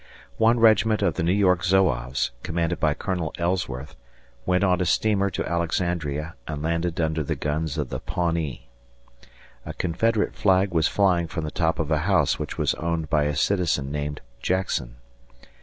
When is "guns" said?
7.35-7.77